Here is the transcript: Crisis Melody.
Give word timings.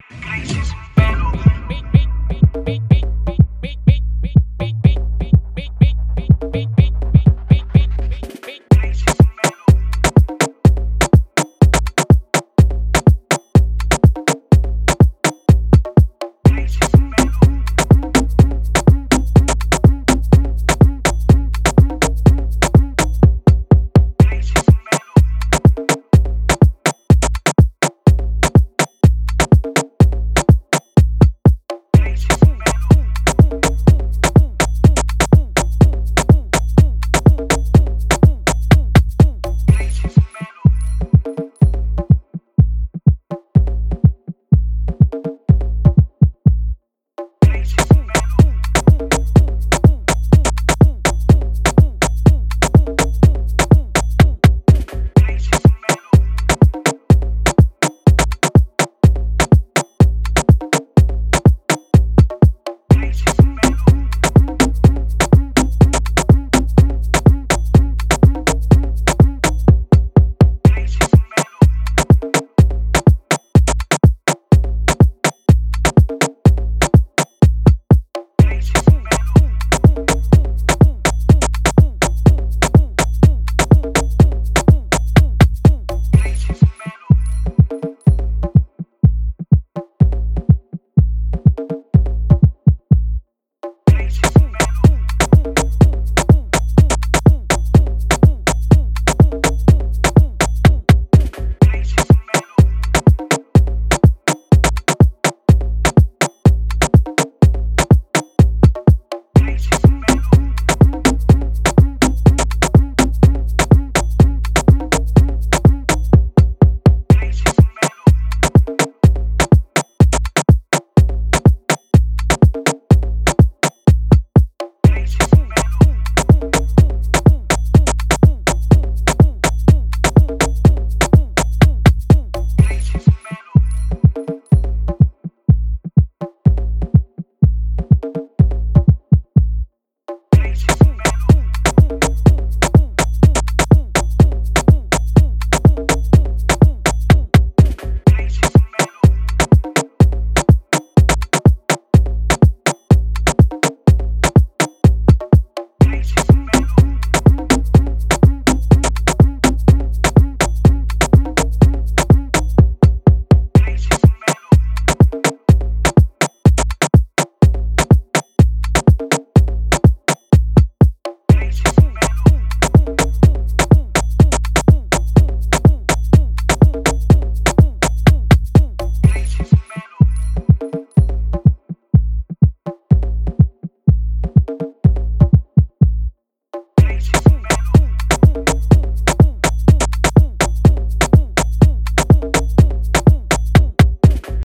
Crisis 0.00 0.72
Melody. 0.96 2.87